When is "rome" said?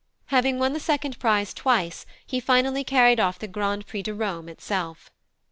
4.15-4.49